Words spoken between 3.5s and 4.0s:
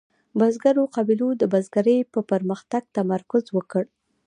وکړ.